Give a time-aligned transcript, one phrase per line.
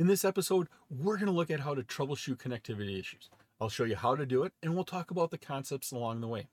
[0.00, 3.28] In this episode, we're going to look at how to troubleshoot connectivity issues.
[3.60, 6.26] I'll show you how to do it, and we'll talk about the concepts along the
[6.26, 6.48] way.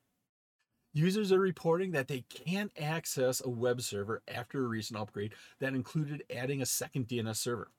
[0.92, 5.74] Users are reporting that they can't access a web server after a recent upgrade that
[5.74, 7.72] included adding a second DNS server.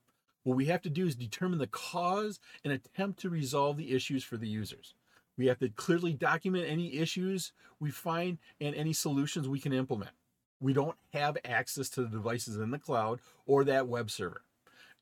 [0.42, 4.24] What we have to do is determine the cause and attempt to resolve the issues
[4.24, 4.94] for the users.
[5.36, 10.12] We have to clearly document any issues we find and any solutions we can implement.
[10.60, 14.44] We don't have access to the devices in the cloud or that web server.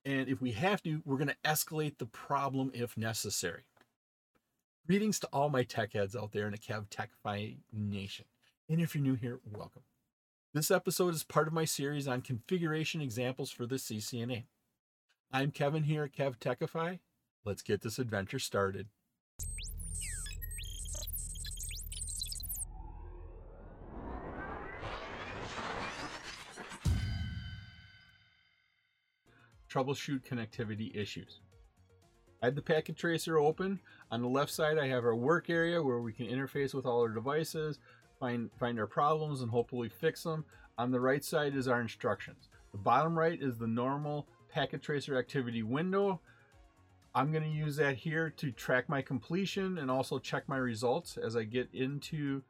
[0.07, 3.64] And if we have to, we're going to escalate the problem if necessary.
[4.87, 8.27] Greetings to all my tech heads out there in the KevTechify Nation.
[8.69, 9.83] And if you're new here, welcome.
[10.55, 14.45] This episode is part of my series on configuration examples for the CCNA.
[15.33, 17.00] I'm Kevin here at KevTechify.
[17.45, 18.86] Let's get this adventure started.
[29.77, 31.41] Troubleshoot connectivity issues.
[32.43, 33.79] I have the packet tracer open.
[34.11, 37.03] On the left side, I have our work area where we can interface with all
[37.03, 37.78] our devices,
[38.19, 40.47] find, find our problems, and hopefully fix them.
[40.78, 42.48] On the right side is our instructions.
[42.73, 46.22] The bottom right is the normal packet tracer activity window.
[47.15, 51.19] I'm going to use that here to track my completion and also check my results
[51.19, 52.43] as I get into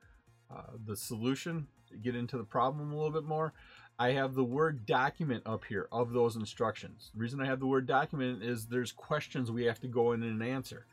[0.48, 1.66] uh, the solution,
[2.02, 3.52] get into the problem a little bit more.
[3.98, 7.10] I have the word document up here of those instructions.
[7.14, 10.22] The reason I have the word document is there's questions we have to go in
[10.22, 10.86] and answer.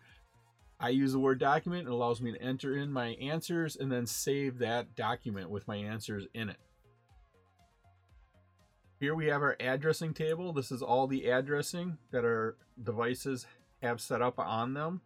[0.80, 4.06] I use the word document, it allows me to enter in my answers and then
[4.06, 6.58] save that document with my answers in it.
[9.00, 10.54] Here we have our addressing table.
[10.54, 13.46] This is all the addressing that our devices
[13.82, 15.02] have set up on them.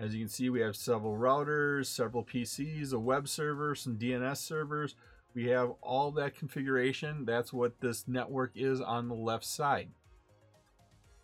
[0.00, 4.36] As you can see, we have several routers, several PCs, a web server, some DNS
[4.36, 4.96] servers,
[5.38, 7.24] we have all that configuration.
[7.24, 9.88] That's what this network is on the left side.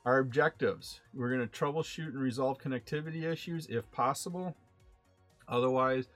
[0.05, 4.55] Our objectives, we're going to troubleshoot and resolve connectivity issues if possible.
[5.49, 6.07] Otherwise,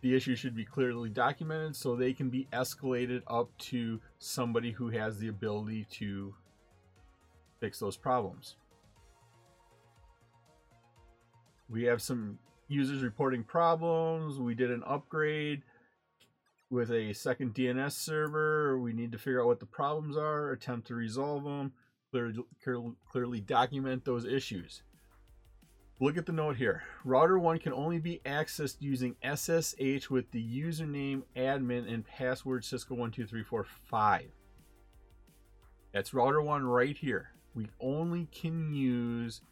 [0.00, 4.88] the issue should be clearly documented so they can be escalated up to somebody who
[4.88, 6.34] has the ability to
[7.60, 8.56] fix those problems.
[11.68, 14.40] We have some users reporting problems.
[14.40, 15.62] We did an upgrade
[16.70, 18.78] with a second DNS server.
[18.78, 21.72] We need to figure out what the problems are, attempt to resolve them,
[22.10, 22.44] clearly,
[23.10, 24.82] clearly document those issues.
[26.02, 26.82] Look at the note here.
[27.04, 34.28] Router 1 can only be accessed using SSH with the username admin and password Cisco12345.
[35.92, 37.32] That's router 1 right here.
[37.54, 39.42] We only can use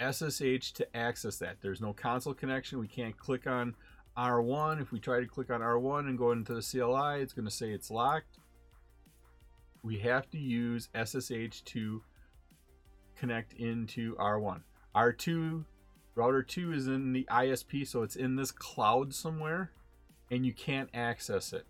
[0.00, 1.58] SSH to access that.
[1.60, 2.80] There's no console connection.
[2.80, 3.76] We can't click on
[4.20, 4.82] R1.
[4.82, 7.50] If we try to click on R1 and go into the CLI, it's going to
[7.50, 8.38] say it's locked.
[9.82, 12.02] We have to use SSH to
[13.16, 14.60] connect into R1.
[14.94, 15.64] R2,
[16.14, 19.70] router 2 is in the ISP, so it's in this cloud somewhere,
[20.30, 21.64] and you can't access it.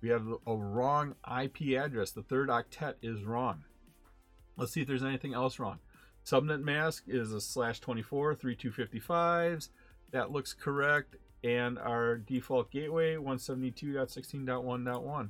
[0.02, 2.12] we have a wrong IP address.
[2.12, 3.64] The third octet is wrong.
[4.56, 5.80] Let's see if there's anything else wrong.
[6.26, 9.70] Subnet mask is a slash 24, 3255s.
[10.12, 11.16] That looks correct.
[11.44, 15.30] And our default gateway, 172.16.1.1.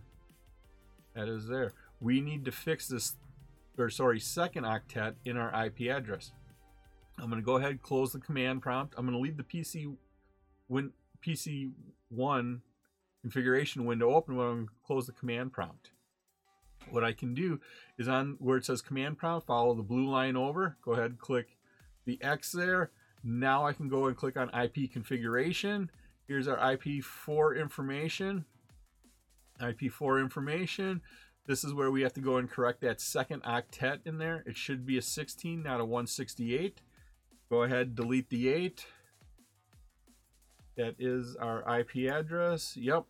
[1.15, 1.73] That is there.
[1.99, 3.15] We need to fix this,
[3.77, 6.31] or sorry, second octet in our IP address.
[7.19, 8.93] I'm going to go ahead and close the command prompt.
[8.97, 9.95] I'm going to leave the PC
[10.67, 10.91] when
[11.25, 12.61] PC1
[13.21, 15.91] configuration window open when I'm close the command prompt.
[16.89, 17.59] What I can do
[17.97, 21.19] is on where it says command prompt, follow the blue line over, go ahead and
[21.19, 21.57] click
[22.05, 22.91] the X there.
[23.23, 25.91] Now I can go and click on IP configuration
[26.29, 28.45] Here's our IP4 information.
[29.59, 31.01] IP4 information.
[31.47, 34.43] This is where we have to go and correct that second octet in there.
[34.45, 36.81] It should be a 16, not a 168.
[37.49, 38.85] Go ahead, delete the 8.
[40.79, 42.75] That is our IP address.
[42.77, 43.03] Yep.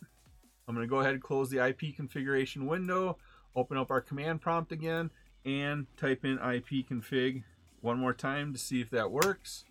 [0.66, 3.16] I'm going to go ahead and close the IP configuration window,
[3.54, 5.12] open up our command prompt again,
[5.44, 7.44] and type in IP config
[7.80, 9.66] one more time to see if that works.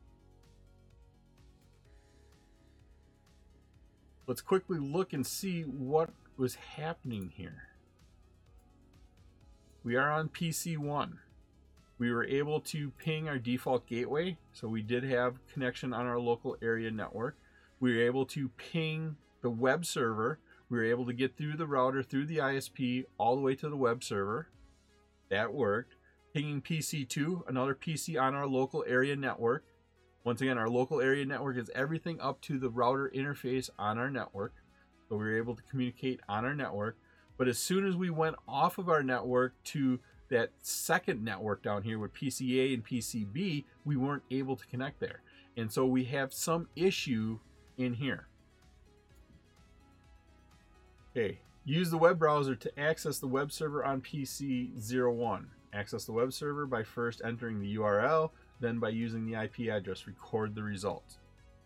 [4.26, 7.68] let's quickly look and see what was happening here.
[9.82, 11.18] We are on PC1.
[11.98, 16.18] We were able to ping our default gateway, so we did have connection on our
[16.18, 17.36] local area network.
[17.78, 20.40] We were able to ping the web server.
[20.68, 23.68] We were able to get through the router, through the ISP, all the way to
[23.68, 24.48] the web server.
[25.30, 25.94] That worked.
[26.32, 29.64] Pinging PC2, another PC on our local area network.
[30.24, 34.10] Once again, our local area network is everything up to the router interface on our
[34.10, 34.54] network.
[35.08, 36.96] So we were able to communicate on our network.
[37.36, 40.00] But as soon as we went off of our network to
[40.30, 45.20] that second network down here with PCA and PCB, we weren't able to connect there.
[45.56, 47.38] And so we have some issue
[47.76, 48.26] in here.
[51.16, 55.46] Okay, use the web browser to access the web server on PC01.
[55.72, 60.06] Access the web server by first entering the URL then by using the IP address,
[60.06, 61.18] record the result.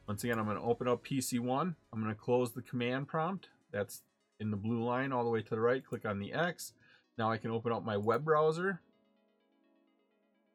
[0.06, 1.74] Once again, I'm going to open up PC1.
[1.92, 3.50] I'm going to close the command prompt.
[3.72, 4.02] That's
[4.40, 5.84] in the blue line all the way to the right.
[5.84, 6.72] Click on the X.
[7.18, 8.80] Now I can open up my web browser.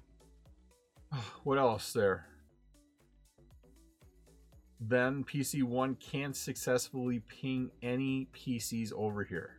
[1.43, 2.27] What else there?
[4.83, 9.57] Then PC1 can't successfully ping any PCs over here.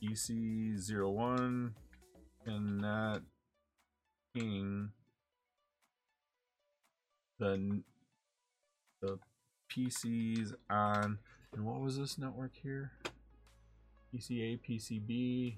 [0.00, 1.72] PC01
[2.44, 3.22] cannot
[4.34, 4.90] ping
[7.40, 7.82] the
[9.00, 9.18] the
[9.70, 11.18] PCs on
[11.52, 12.92] and what was this network here?
[14.14, 15.56] PCA, PCB.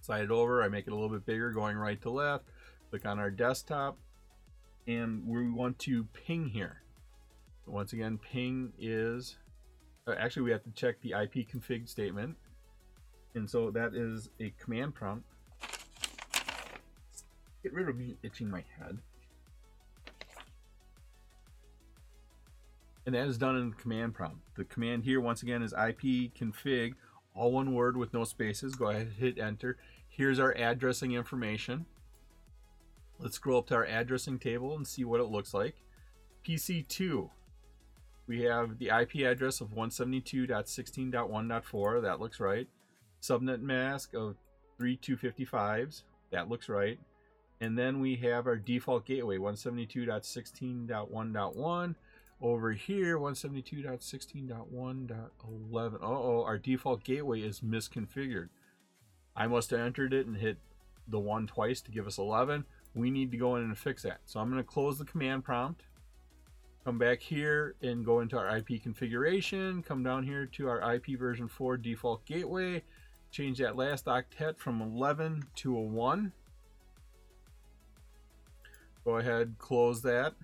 [0.00, 2.44] slide it over, I make it a little bit bigger going right to left,
[2.90, 3.98] click on our desktop,
[4.86, 6.82] and we want to ping here.
[7.66, 9.38] Once again, ping is,
[10.06, 12.36] uh, actually we have to check the IP config statement.
[13.34, 15.26] And so that is a command prompt.
[17.62, 18.98] Get rid of me itching my head.
[23.06, 24.56] And that is done in the command prompt.
[24.56, 26.94] The command here, once again, is IP config,
[27.34, 28.74] all one word with no spaces.
[28.74, 29.76] Go ahead, hit enter.
[30.08, 31.86] Here's our addressing information.
[33.18, 35.74] Let's scroll up to our addressing table and see what it looks like.
[36.46, 37.28] PC2,
[38.26, 42.02] we have the IP address of 172.16.1.4.
[42.02, 42.68] That looks right.
[43.20, 44.36] Subnet mask of
[44.80, 46.04] 3255s.
[46.30, 47.00] That looks right.
[47.60, 51.94] And then we have our default gateway 172.16.1.1.
[52.40, 55.94] Over here, 172.16.1.11.
[55.94, 58.48] Uh oh, our default gateway is misconfigured.
[59.36, 60.58] I must have entered it and hit
[61.08, 64.20] the one twice to give us 11 we need to go in and fix that.
[64.24, 65.84] So I'm going to close the command prompt,
[66.84, 71.18] come back here and go into our IP configuration, come down here to our IP
[71.18, 72.82] version 4 default gateway,
[73.30, 76.32] change that last octet from 11 to a 1.
[79.04, 80.34] Go ahead, close that.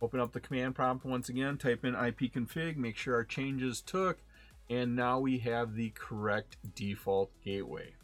[0.00, 4.18] Open up the command prompt once again, type in ipconfig, make sure our changes took,
[4.70, 7.94] and now we have the correct default gateway.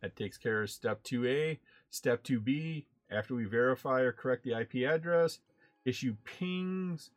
[0.00, 1.58] That takes care of step 2A.
[1.90, 5.40] Step 2B, after we verify or correct the IP address,
[5.84, 7.10] issue pings.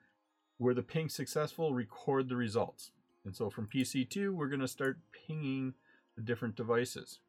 [0.58, 2.92] Where the ping successful, record the results.
[3.26, 5.74] And so from PC2, we're going to start pinging
[6.16, 7.20] the different devices.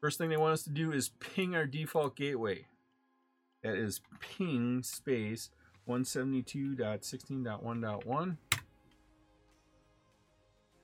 [0.00, 2.66] First thing they want us to do is ping our default gateway.
[3.66, 5.50] That is ping space
[5.88, 8.36] 172.16.1.1.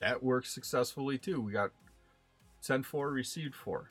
[0.00, 1.40] That works successfully too.
[1.40, 1.70] We got
[2.64, 3.90] sent for, received for.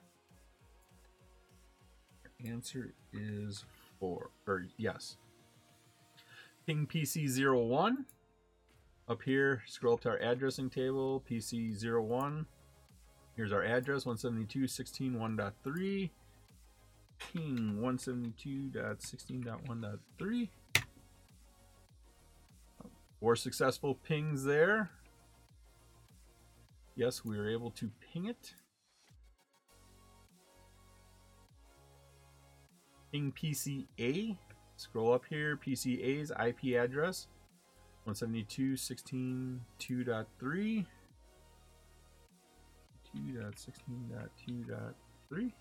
[2.46, 3.63] Answer is
[4.00, 5.18] four, or yes
[6.65, 8.06] ping PC01.
[9.08, 12.46] Up here, scroll up to our addressing table, PC01.
[13.36, 16.10] Here's our address, 172.16.1.3.
[17.20, 20.50] Ping 172.16.1.3.
[23.20, 24.92] Four successful pings there.
[26.96, 28.53] Yes, we were able to ping it.
[33.13, 34.36] Ping PCA.
[34.75, 35.55] Scroll up here.
[35.55, 37.27] PCA's IP address
[38.08, 40.86] 172.16.2.3.
[43.15, 45.51] 2.16.2.3.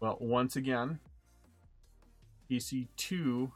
[0.00, 1.00] Well, once again,
[2.50, 3.50] PC2,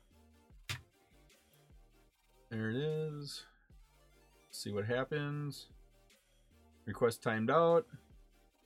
[2.49, 3.45] There it is.
[4.49, 5.67] see what happens.
[6.85, 7.85] Request timed out.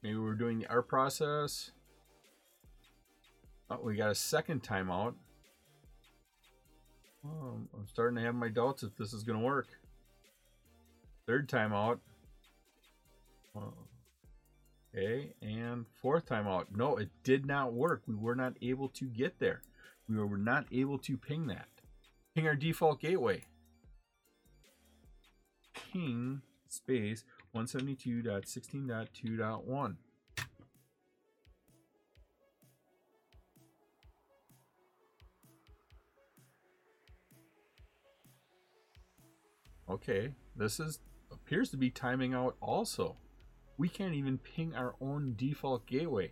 [0.02, 1.72] Maybe we're doing the ARP process.
[3.70, 5.16] Oh, we got a second timeout.
[7.26, 9.68] Oh, um, I'm starting to have my doubts if this is going to work.
[11.26, 12.00] Third timeout.
[13.56, 13.83] Oh, uh,
[14.96, 16.68] Okay, and fourth time out.
[16.76, 18.04] No, it did not work.
[18.08, 19.64] We were not able to get there.
[20.08, 21.68] We were not able to ping that.
[22.36, 23.46] Ping our default gateway.
[25.74, 27.24] Ping space
[27.56, 29.96] 172.16.2.1.
[39.90, 41.00] Okay, this is
[41.32, 43.18] appears to be timing out also
[43.78, 46.32] we can't even ping our own default gateway.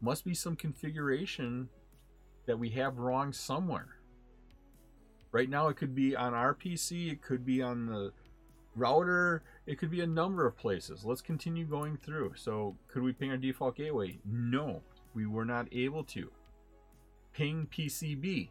[0.00, 1.68] Must be some configuration
[2.46, 3.96] that we have wrong somewhere.
[5.32, 8.12] Right now, it could be on our PC, it could be on the
[8.74, 11.04] router, it could be a number of places.
[11.04, 12.34] Let's continue going through.
[12.36, 14.18] So, could we ping our default gateway?
[14.24, 14.82] No,
[15.14, 16.30] we were not able to.
[17.32, 18.50] Ping PCB.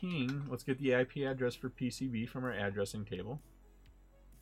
[0.00, 3.40] Ping, let's get the IP address for PCB from our addressing table.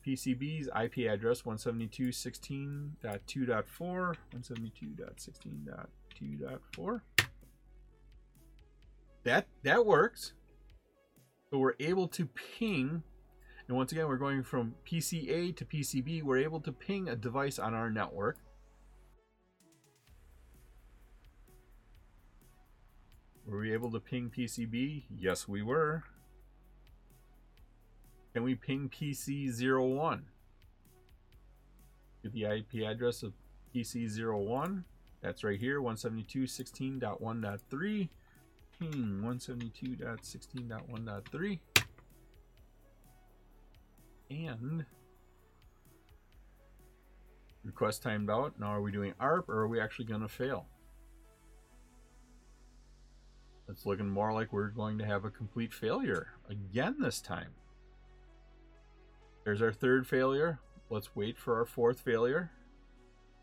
[0.05, 7.01] PCB's IP address 172.16.2.4, 172.16.2.4.
[9.23, 10.33] That that works.
[11.49, 13.01] So we're able to ping,
[13.67, 16.21] and once again, we're going from PCA to PCB.
[16.21, 18.37] We're able to ping a device on our network.
[23.47, 25.05] Were we able to ping PCB?
[25.17, 26.03] Yes, we were.
[28.35, 30.21] Can we ping PC01?
[32.21, 33.31] Get the IP address of
[33.73, 34.83] PC01.
[35.21, 38.09] That's right here, 172.16.1.3.
[38.77, 41.59] Ping 172.16.1.3.
[44.29, 44.85] And
[47.63, 48.59] request timed out.
[48.59, 50.65] Now are we doing ARP or are we actually going to fail?
[53.69, 57.51] It's looking more like we're going to have a complete failure again this time.
[59.45, 60.59] There's our third failure.
[60.89, 62.51] Let's wait for our fourth failure.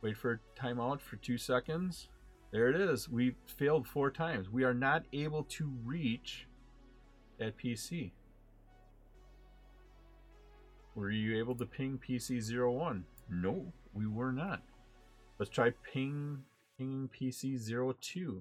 [0.03, 2.09] Wait for timeout for two seconds.
[2.51, 3.09] There it is.
[3.09, 4.51] We failed four times.
[4.51, 6.49] We are not able to reach
[7.38, 8.11] that PC.
[10.97, 13.05] Were you able to ping PC01?
[13.31, 14.62] No, we were not.
[15.38, 16.43] Let's try ping
[16.77, 18.41] pinging PC02.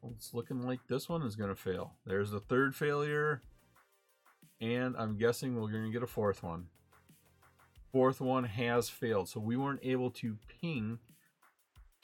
[0.00, 1.94] Well, it's looking like this one is going to fail.
[2.06, 3.42] There's the third failure.
[4.60, 6.66] And I'm guessing we're going to get a fourth one
[7.92, 9.28] fourth one has failed.
[9.28, 10.98] So we weren't able to ping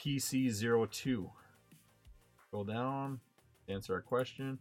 [0.00, 1.30] PC02.
[2.52, 3.20] Go down,
[3.68, 4.60] answer our question.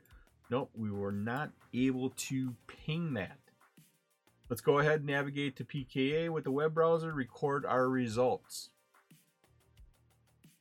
[0.49, 3.37] Nope, we were not able to ping that.
[4.49, 8.69] Let's go ahead and navigate to PKA with the web browser, record our results.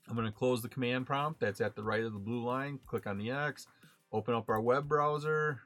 [0.08, 2.78] I'm going to close the command prompt that's at the right of the blue line.
[2.86, 3.66] Click on the X,
[4.12, 5.60] open up our web browser.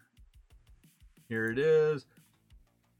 [1.28, 2.06] Here it is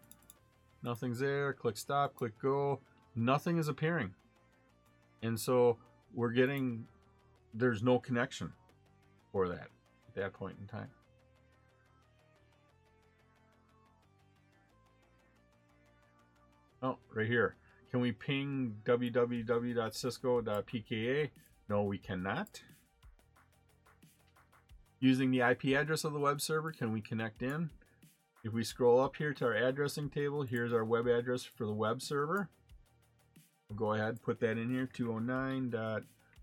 [0.83, 1.53] Nothing's there.
[1.53, 2.15] Click stop.
[2.15, 2.81] Click go.
[3.15, 4.13] Nothing is appearing.
[5.21, 5.77] And so
[6.13, 6.87] we're getting
[7.57, 8.53] there's no connection
[9.31, 9.67] for that
[10.07, 10.89] at that point in time.
[16.81, 17.55] Oh, right here.
[17.91, 21.29] Can we ping www.cisco.pka?
[21.69, 22.61] No, we cannot.
[24.99, 27.71] Using the IP address of the web server, can we connect in?
[28.43, 31.73] If we scroll up here to our addressing table, here's our web address for the
[31.73, 32.49] web server.
[33.69, 35.19] We'll go ahead and put that in here, oh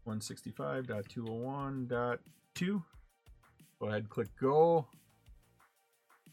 [0.07, 2.83] 209.165.201.2.
[3.81, 4.87] Go ahead click go.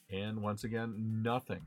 [0.10, 1.66] And once again, nothing.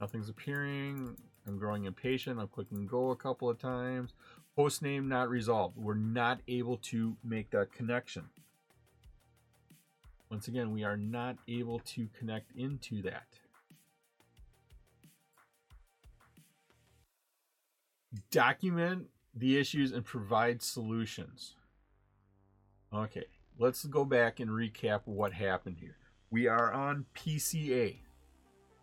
[0.00, 1.16] Nothing's appearing.
[1.46, 2.38] I'm growing impatient.
[2.38, 4.12] I'm clicking go a couple of times.
[4.56, 5.76] Host name not resolved.
[5.76, 8.24] We're not able to make that connection.
[10.30, 13.26] Once again, we are not able to connect into that.
[18.30, 19.06] Document
[19.38, 21.54] the issues and provide solutions.
[22.92, 23.26] Okay,
[23.58, 25.96] let's go back and recap what happened here.
[26.30, 27.96] We are on PCA.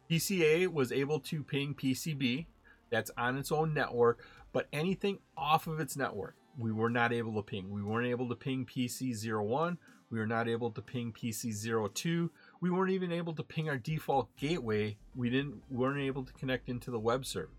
[0.10, 2.46] PCA was able to ping PCB
[2.92, 7.34] that's on its own network, but anything off of its network, we were not able
[7.36, 7.70] to ping.
[7.70, 9.78] We weren't able to ping PC01.
[10.12, 12.30] We were not able to ping PC02.
[12.62, 14.98] We weren't even able to ping our default gateway.
[15.16, 17.50] We didn't weren't able to connect into the web server.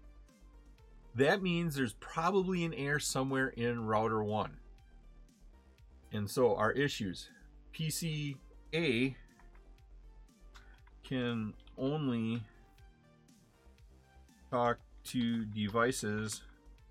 [1.16, 4.58] That means there's probably an error somewhere in router 1.
[6.12, 7.30] And so our issues
[7.74, 9.14] PCA
[11.02, 12.42] can only
[14.50, 16.42] talk to devices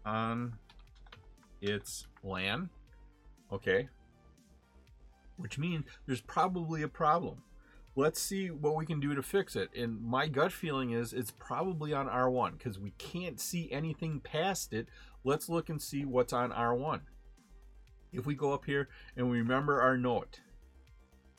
[0.06, 0.54] on
[1.62, 2.70] its LAN.
[3.52, 3.90] Okay.
[5.38, 7.44] Which means there's probably a problem.
[7.98, 9.70] Let's see what we can do to fix it.
[9.74, 14.74] And my gut feeling is it's probably on R1 because we can't see anything past
[14.74, 14.88] it.
[15.24, 17.02] Let's look and see what's on R1.
[18.12, 20.42] If we go up here and we remember our note,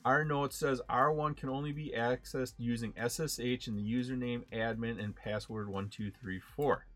[0.06, 5.14] our note says R1 can only be accessed using SSH and the username admin and
[5.14, 6.86] password 1234.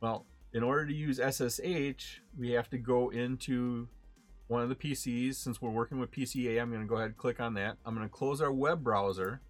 [0.00, 3.88] Well, in order to use SSH, we have to go into
[4.54, 5.34] one of the PCs.
[5.34, 7.76] Since we're working with PCA, I'm going to go ahead and click on that.
[7.84, 9.40] I'm going to close our web browser.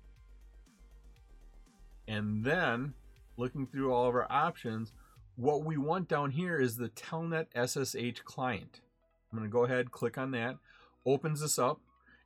[2.09, 2.95] And then,
[3.37, 4.93] looking through all of our options,
[5.37, 8.81] what we want down here is the Telnet SSH client.
[9.31, 10.57] I'm going to go ahead, and click on that.
[11.05, 11.81] Opens this up.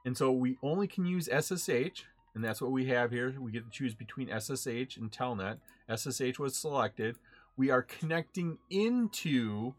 [0.05, 2.05] And so we only can use SSH,
[2.37, 3.35] and that's what we have here.
[3.41, 5.59] We get to choose between SSH and Telnet.
[5.93, 7.17] SSH was selected.
[7.57, 9.75] We are connecting into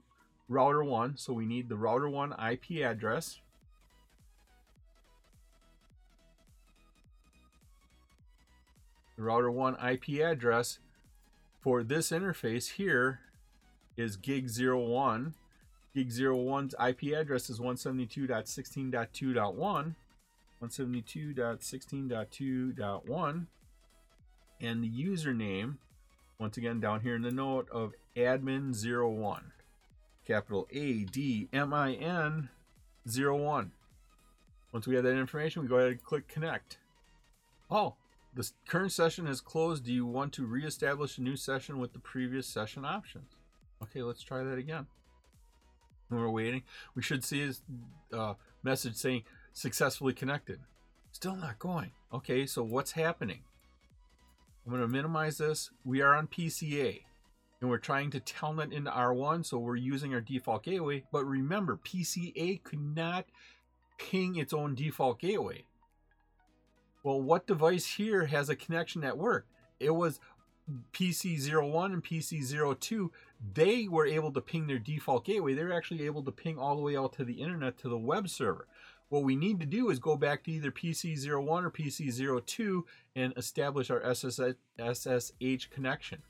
[0.50, 3.40] router 1, so we need the router 1 IP address.
[9.16, 10.80] The router 1 IP address
[11.62, 13.22] for this interface here
[13.96, 15.36] is gig 01.
[15.94, 19.96] Gig 01's IP address is 172.16.2.1.
[20.62, 23.46] 172.16.2.1
[24.62, 25.78] and the username
[26.38, 29.42] once again down here in the note of admin01
[30.30, 32.50] capital A D M I N
[33.06, 33.72] 01
[34.72, 36.78] once we have that information we go ahead and click connect
[37.72, 37.96] oh
[38.36, 42.00] the current session has closed do you want to reestablish a new session with the
[42.00, 43.38] previous session options
[43.82, 44.86] okay let's try that again
[46.10, 46.62] when we're waiting
[46.94, 47.52] we should see
[48.12, 50.60] a uh, message saying successfully connected.
[51.12, 51.92] Still not going.
[52.14, 53.42] Okay, so what's happening?
[54.66, 55.72] I'm going to minimize this.
[55.84, 57.02] We are on PCA
[57.62, 61.04] and we're trying to telnet into R1, so we're using our default gateway.
[61.12, 63.26] But remember, PCA could not
[63.98, 65.66] ping its own default gateway.
[67.04, 69.50] Well, what device here has a connection that worked?
[69.80, 70.20] It was
[70.94, 73.10] PC01 and PC02.
[73.54, 75.54] They were able to ping their default gateway.
[75.54, 78.30] They're actually able to ping all the way out to the internet to the web
[78.30, 78.68] server.
[79.10, 82.84] What we need to do is go back to either PC01 or PC02
[83.16, 86.22] and establish our SSH connection.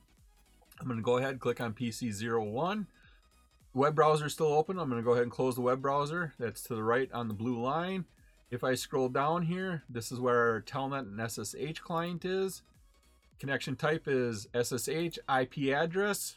[0.80, 2.86] I'm going to go ahead and click on PC01.
[3.74, 4.80] Web browser is still open.
[4.80, 6.34] I'm going to go ahead and close the web browser.
[6.40, 8.06] That's to the right on the blue line.
[8.50, 12.64] If I scroll down here, this is where our Telnet and SSH client is.
[13.40, 16.36] Connection type is SSH IP address.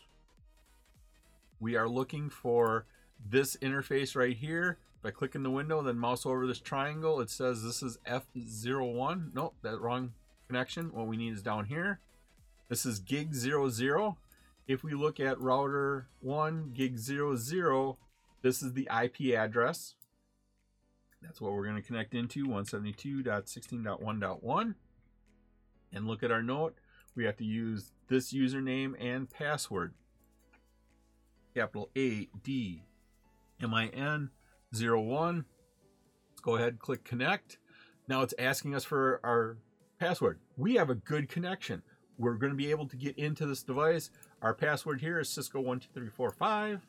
[1.58, 2.86] We are looking for
[3.24, 4.78] this interface right here.
[4.98, 7.98] If I click in the window, then mouse over this triangle, it says this is
[8.06, 9.34] F01.
[9.34, 10.12] Nope, that wrong
[10.46, 10.92] connection.
[10.92, 12.00] What we need is down here.
[12.68, 14.16] This is gig 00.
[14.66, 17.98] If we look at router 1, gig 00,
[18.42, 19.94] this is the IP address.
[21.20, 24.74] That's what we're going to connect into 172.16.1.1.
[25.92, 26.76] And look at our note.
[27.14, 29.92] We have to use this username and password.
[31.54, 32.84] Capital A D
[33.62, 34.30] M I N
[34.72, 35.44] 01.
[36.30, 37.58] Let's go ahead and click connect.
[38.08, 39.58] Now it's asking us for our
[40.00, 40.38] password.
[40.56, 41.82] We have a good connection.
[42.18, 44.10] We're going to be able to get into this device.
[44.42, 46.80] Our password here is Cisco12345.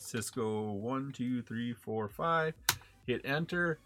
[0.00, 2.52] Cisco12345.
[3.06, 3.78] Hit enter.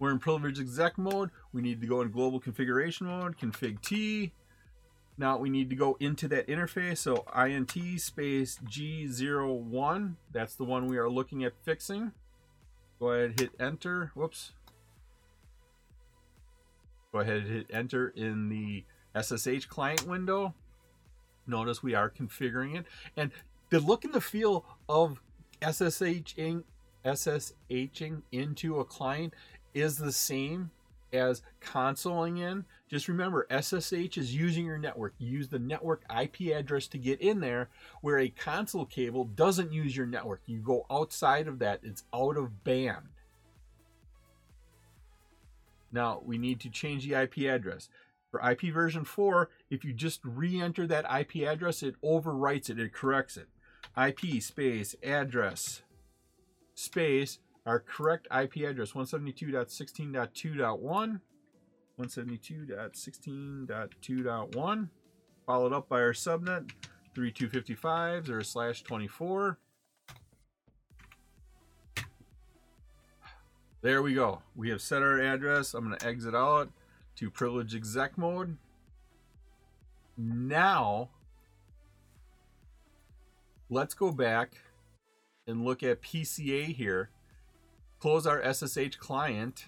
[0.00, 1.30] We're in privilege exec mode.
[1.52, 4.32] We need to go in global configuration mode, config T.
[5.22, 6.98] Now we need to go into that interface.
[6.98, 10.16] So int space G01.
[10.32, 12.10] That's the one we are looking at fixing.
[12.98, 14.10] Go ahead, hit enter.
[14.16, 14.50] Whoops.
[17.12, 18.82] Go ahead and hit enter in the
[19.16, 20.54] SSH client window.
[21.46, 22.86] Notice we are configuring it.
[23.16, 23.30] And
[23.70, 25.20] the look and the feel of
[25.60, 26.64] SSHing,
[27.04, 29.34] SSHing into a client
[29.72, 30.72] is the same
[31.12, 32.64] as consoling in.
[32.92, 35.14] Just remember, SSH is using your network.
[35.16, 37.70] You use the network IP address to get in there,
[38.02, 40.42] where a console cable doesn't use your network.
[40.44, 43.08] You go outside of that, it's out of band.
[45.90, 47.88] Now we need to change the IP address.
[48.30, 52.92] For IP version 4, if you just re-enter that IP address, it overwrites it, it
[52.92, 53.48] corrects it.
[53.96, 55.80] IP space address
[56.74, 61.20] space our correct IP address 172.16.2.1
[62.02, 64.88] 172.16.2.1
[65.46, 66.72] followed up by our subnet
[67.14, 69.58] 3255 0 slash 24
[73.82, 74.40] There we go.
[74.54, 75.74] We have set our address.
[75.74, 76.70] I'm going to exit out
[77.16, 78.56] to privilege exec mode.
[80.16, 81.10] Now,
[83.68, 84.52] let's go back
[85.48, 87.10] and look at PCA here.
[87.98, 89.64] Close our SSH client.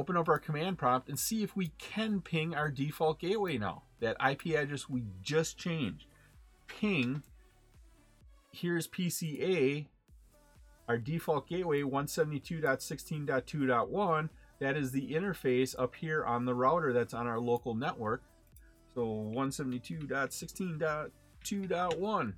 [0.00, 3.82] Open up our command prompt and see if we can ping our default gateway now.
[4.00, 6.06] That IP address we just changed.
[6.66, 7.22] Ping.
[8.50, 9.88] Here's PCA
[10.88, 17.26] our default gateway 172.16.2.1 that is the interface up here on the router that's on
[17.26, 18.22] our local network
[18.94, 19.02] so
[19.36, 22.32] 172.16.2.1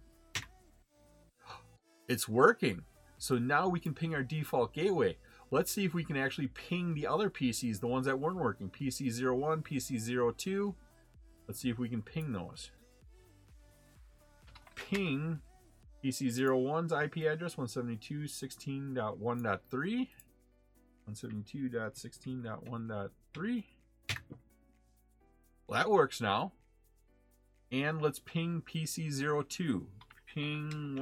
[2.09, 2.83] it's working
[3.19, 5.17] so now we can ping our default gateway
[5.53, 8.69] let's see if we can actually ping the other PCs the ones that weren't working
[8.69, 10.75] PC01 PC02
[11.47, 12.73] let's see if we can ping those
[14.75, 15.41] ping
[16.03, 20.09] PC01's IP address 172.16.1.3.
[21.09, 23.65] 172.16.1.3.
[25.69, 26.51] Well, that works now.
[27.71, 29.85] And let's ping PC02.
[30.27, 30.97] Ping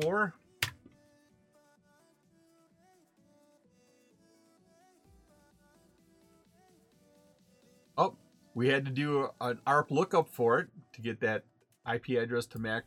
[0.00, 0.32] 172.16.1.4.
[7.98, 8.16] Oh,
[8.54, 11.44] we had to do an ARP lookup for it to get that
[11.90, 12.84] IP address to MAC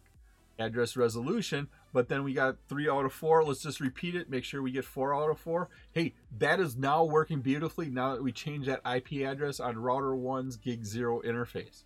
[0.60, 3.44] address resolution, but then we got three out of four.
[3.44, 5.70] Let's just repeat it, make sure we get four out of four.
[5.94, 10.16] Hey, that is now working beautifully now that we change that IP address on router
[10.16, 11.86] one's gig zero interface.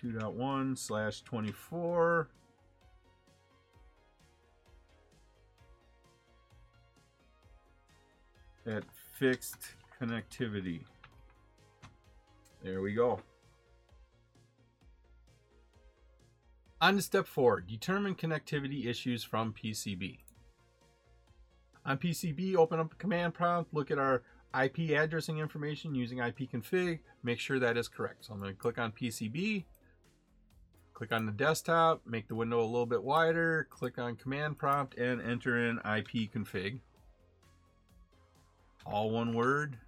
[0.00, 2.28] Two dot one slash twenty four.
[8.66, 8.84] At
[9.18, 10.82] fixed connectivity.
[12.62, 13.20] There we go.
[16.80, 20.18] On to step four, determine connectivity issues from PCB.
[21.84, 24.22] On PCB, open up a command prompt, look at our
[24.62, 28.26] IP addressing information using ipconfig, make sure that is correct.
[28.26, 29.64] So I'm going to click on PCB,
[30.98, 34.98] click on the desktop, make the window a little bit wider, click on command prompt,
[34.98, 36.80] and enter in ipconfig.
[38.84, 39.78] All one word,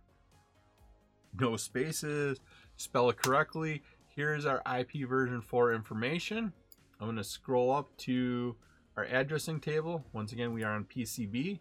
[1.36, 2.38] no spaces,
[2.76, 3.82] spell it correctly.
[4.14, 6.52] Here's our IP version 4 information.
[7.00, 8.54] I'm going to scroll up to
[8.96, 10.04] our addressing table.
[10.12, 11.58] Once again, we are on PCB.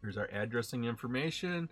[0.00, 1.68] Here's our addressing information.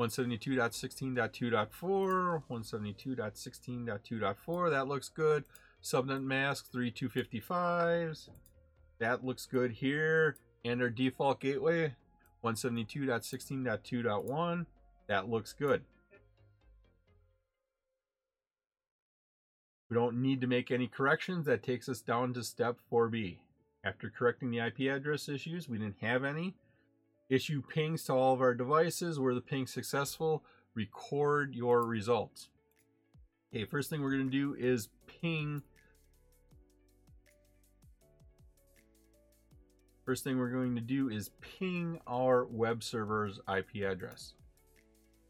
[0.00, 4.70] 172.16.2.4, 172.16.2.4.
[4.70, 5.44] That looks good.
[5.84, 8.30] Subnet mask 3255s.
[8.98, 10.36] That looks good here.
[10.64, 11.96] And our default gateway
[12.42, 14.66] 172.16.2.1.
[15.08, 15.82] That looks good.
[19.90, 21.44] We don't need to make any corrections.
[21.44, 23.40] That takes us down to step 4B.
[23.84, 26.54] After correcting the IP address issues, we didn't have any.
[27.28, 29.20] Issue pings to all of our devices.
[29.20, 30.42] Were the pings successful?
[30.74, 32.48] Record your results.
[33.54, 34.88] Okay, first thing we're going to do is
[35.20, 35.62] ping.
[40.04, 44.34] First thing we're going to do is ping our web server's IP address.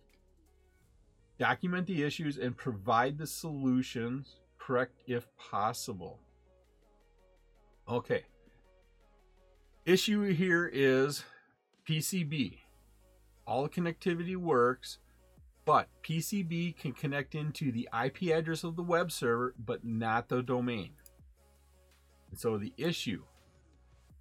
[1.38, 6.18] Document the issues and provide the solutions, correct if possible.
[7.88, 8.22] Okay.
[9.84, 11.24] Issue here is
[11.88, 12.58] PCB.
[13.46, 14.98] All connectivity works,
[15.66, 20.42] but PCB can connect into the IP address of the web server, but not the
[20.42, 20.92] domain.
[22.30, 23.22] And so the issue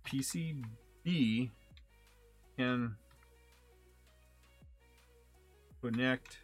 [0.05, 1.51] PCB
[2.57, 2.95] can
[5.81, 6.39] connect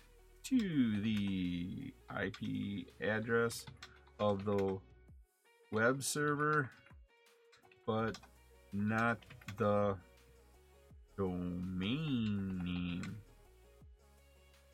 [0.50, 1.94] to the
[2.24, 3.66] IP address
[4.20, 4.78] of the
[5.72, 6.72] web server,
[7.86, 8.18] but
[8.74, 9.20] not
[9.58, 9.96] the
[11.18, 13.16] domain name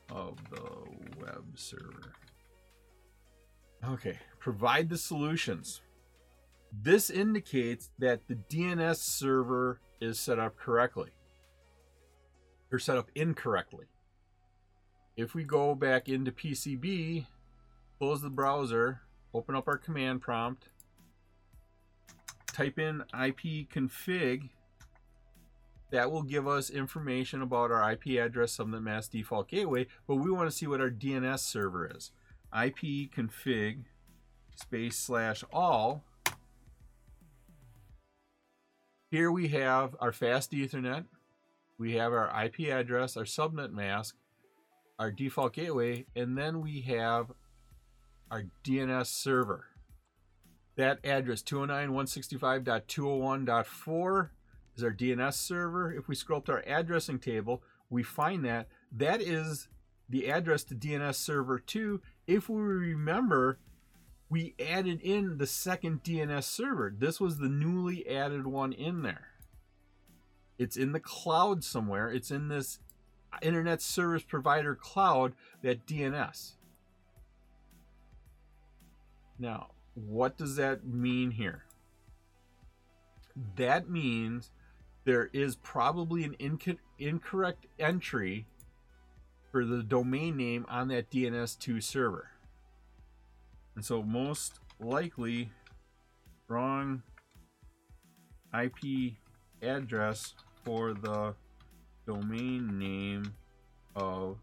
[0.10, 2.14] of the web server.
[3.86, 5.82] Okay, provide the solutions.
[6.72, 11.12] This indicates that the DNS server is set up correctly
[12.72, 13.88] or set up incorrectly.
[15.18, 17.26] If we go back into PCB,
[18.00, 19.02] close the browser,
[19.34, 20.68] open up our command prompt,
[22.52, 24.50] type in ipconfig,
[25.92, 30.30] that will give us information about our IP address subnet mask default gateway, but we
[30.30, 32.12] want to see what our DNS server is.
[32.54, 33.84] ipconfig
[34.56, 36.04] space slash all.
[39.12, 41.06] Here we have our fast ethernet,
[41.78, 44.16] we have our IP address, our subnet mask,
[44.98, 47.32] our default gateway, and then we have
[48.32, 49.66] our DNS server.
[50.76, 54.30] That address 209.165.201.4
[54.76, 55.94] is our DNS server.
[55.94, 59.68] If we scroll up to our addressing table, we find that that is
[60.10, 62.02] the address to DNS server 2.
[62.28, 63.60] If we remember,
[64.30, 66.94] we added in the second DNS server.
[66.98, 69.28] This was the newly added one in there.
[70.58, 72.10] It's in the cloud somewhere.
[72.10, 72.80] It's in this
[73.42, 76.54] internet service provider cloud, that DNS.
[79.38, 81.66] Now, what does that mean here?
[83.56, 84.52] That means
[85.04, 88.48] there is probably an inc- incorrect entry
[89.52, 92.32] for the domain name on that DNS2 server.
[93.76, 95.50] And so, most likely,
[96.48, 97.04] wrong
[98.54, 99.14] IP
[99.62, 100.34] address
[100.64, 101.36] for the
[102.06, 103.34] domain name
[103.96, 104.38] of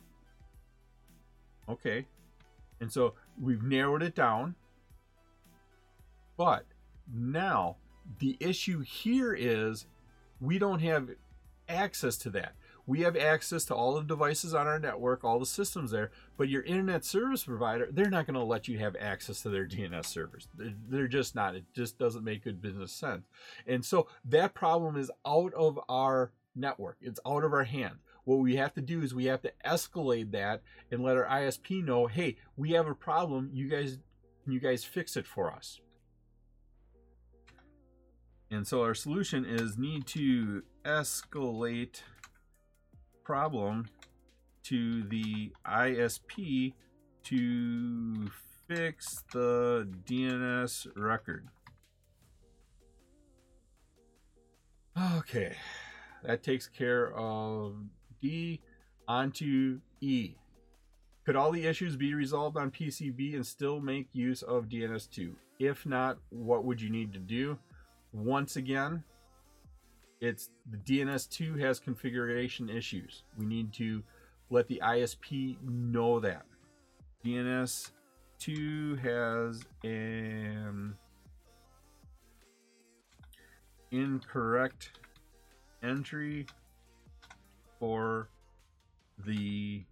[1.68, 2.07] Okay.
[2.80, 4.55] And so we've narrowed it down.
[6.36, 6.66] But
[7.12, 7.76] now
[8.18, 9.86] the issue here is
[10.40, 11.11] we don't have
[11.68, 12.55] access to that
[12.93, 16.51] we have access to all the devices on our network, all the systems there, but
[16.51, 20.05] your internet service provider, they're not going to let you have access to their DNS
[20.05, 20.47] servers.
[20.55, 21.55] They're just not.
[21.55, 23.24] It just doesn't make good business sense.
[23.66, 28.03] And so that problem is out of our network, it's out of our hands.
[28.24, 31.82] What we have to do is we have to escalate that and let our ISP
[31.82, 33.49] know, hey, we have a problem.
[33.55, 34.01] You guys,
[34.47, 35.80] you guys fix it for us.
[38.51, 42.03] And so our solution is need to escalate
[43.33, 43.89] problem
[44.62, 46.74] to the ISP
[47.24, 48.30] to
[48.68, 51.49] fix the DNS record.
[55.16, 55.57] Okay,
[56.22, 57.76] that takes care of
[58.20, 58.61] D
[59.09, 60.35] onto E.
[61.24, 65.33] Could all the issues be resolved on PCB and still make use of DNS2?
[65.59, 67.57] If not, what would you need to do?
[68.12, 69.03] Once again,
[70.23, 73.25] it's the DNS2 has configuration issues.
[73.37, 74.03] We need to
[74.51, 76.47] let the ISP know that.
[77.25, 77.91] DNS
[78.39, 80.95] 2 has an
[83.91, 84.93] incorrect
[85.83, 86.47] entry
[87.81, 88.29] for
[89.27, 89.83] the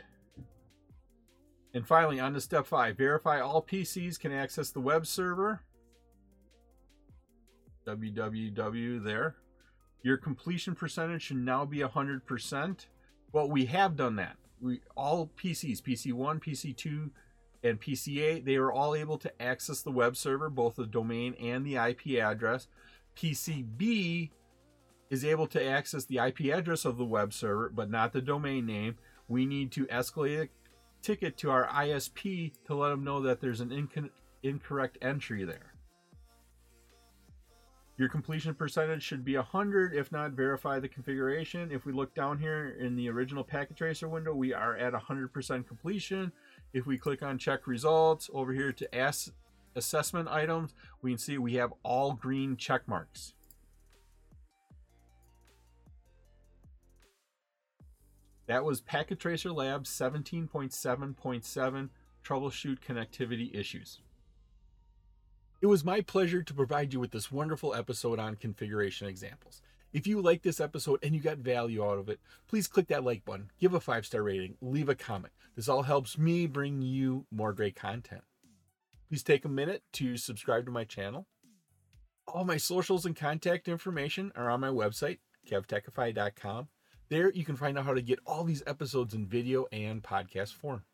[1.75, 5.61] And finally, on to step five verify all PCs can access the web server.
[7.87, 9.37] www there.
[10.03, 12.87] Your completion percentage should now be 100%.
[13.33, 14.37] Well, we have done that.
[14.61, 17.11] We all PCs, PC1, PC2,
[17.63, 21.65] and PCA, they are all able to access the web server, both the domain and
[21.65, 22.67] the IP address.
[23.17, 24.31] PCB
[25.11, 28.67] is able to access the IP address of the web server, but not the domain
[28.67, 28.97] name.
[29.29, 30.49] We need to escalate a
[31.03, 34.11] ticket to our ISP to let them know that there's an inc-
[34.43, 35.73] incorrect entry there.
[37.99, 39.95] Your completion percentage should be 100.
[39.95, 41.71] If not, verify the configuration.
[41.71, 45.69] If we look down here in the original packet tracer window, we are at 100%
[45.69, 46.33] completion.
[46.73, 49.33] If we click on check results over here to ask
[49.75, 53.35] assessment items, we can see we have all green check marks.
[58.47, 61.89] That was Packet Tracer Labs 17.7.7
[62.25, 64.01] Troubleshoot Connectivity Issues.
[65.61, 69.63] It was my pleasure to provide you with this wonderful episode on configuration examples.
[69.93, 72.19] If you like this episode and you got value out of it,
[72.49, 75.35] please click that like button, give a five star rating, leave a comment.
[75.55, 78.23] This all helps me bring you more great content.
[79.09, 81.27] Please take a minute to subscribe to my channel.
[82.27, 86.69] All my socials and contact information are on my website, kevtechify.com.
[87.11, 90.55] There you can find out how to get all these episodes in video and podcast
[90.55, 90.85] form.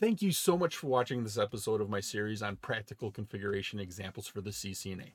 [0.00, 4.26] Thank you so much for watching this episode of my series on practical configuration examples
[4.26, 5.12] for the CCNA.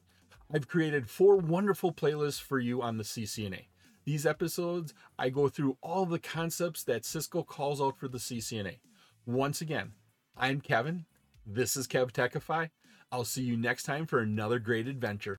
[0.52, 3.68] I've created four wonderful playlists for you on the CCNA.
[4.06, 8.80] These episodes, I go through all the concepts that Cisco calls out for the CCNA.
[9.26, 9.94] Once again,
[10.36, 11.06] I'm Kevin.
[11.46, 12.70] This is KevTechify.
[13.12, 15.32] I'll see you next time for another great adventure.